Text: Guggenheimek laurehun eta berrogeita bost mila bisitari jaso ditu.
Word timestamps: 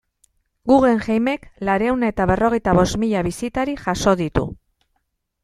Guggenheimek 0.69 1.45
laurehun 1.69 2.07
eta 2.07 2.27
berrogeita 2.33 2.75
bost 2.81 2.99
mila 3.05 3.23
bisitari 3.29 3.79
jaso 3.85 4.17
ditu. 4.25 4.47